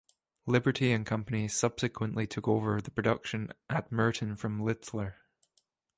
[0.47, 5.17] Liberty and Company subsequently took over the production at Merton from Littler.